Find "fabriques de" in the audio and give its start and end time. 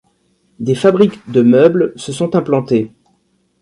0.73-1.43